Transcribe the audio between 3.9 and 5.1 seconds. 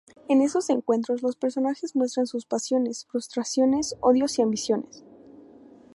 odios y ambiciones.